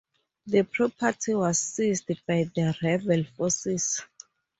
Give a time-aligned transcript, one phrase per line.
[0.47, 4.01] The property was seized by the rebel forces.